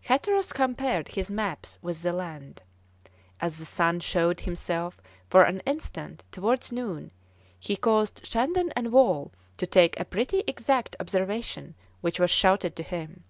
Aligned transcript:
Hatteras 0.00 0.54
compared 0.54 1.08
his 1.08 1.30
maps 1.30 1.78
with 1.82 2.00
the 2.00 2.14
land. 2.14 2.62
As 3.38 3.58
the 3.58 3.66
sun 3.66 4.00
showed 4.00 4.40
himself 4.40 4.98
for 5.28 5.42
an 5.42 5.60
instant 5.66 6.24
towards 6.32 6.72
noon, 6.72 7.10
he 7.60 7.76
caused 7.76 8.26
Shandon 8.26 8.72
and 8.76 8.92
Wall 8.92 9.30
to 9.58 9.66
take 9.66 10.00
a 10.00 10.06
pretty 10.06 10.42
exact 10.46 10.96
observation, 10.98 11.74
which 12.00 12.18
was 12.18 12.30
shouted 12.30 12.76
to 12.76 12.82
him. 12.82 13.24